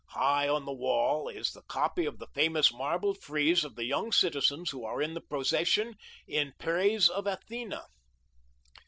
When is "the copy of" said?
1.51-2.17